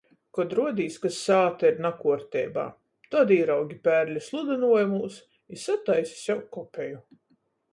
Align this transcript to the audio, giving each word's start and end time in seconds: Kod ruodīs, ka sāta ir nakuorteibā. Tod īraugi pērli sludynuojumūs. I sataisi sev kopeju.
Kod 0.35 0.53
ruodīs, 0.59 0.95
ka 1.03 1.09
sāta 1.17 1.69
ir 1.73 1.81
nakuorteibā. 1.85 2.63
Tod 3.15 3.33
īraugi 3.37 3.79
pērli 3.89 4.25
sludynuojumūs. 4.29 5.21
I 5.57 5.61
sataisi 5.69 6.19
sev 6.27 6.43
kopeju. 6.59 7.07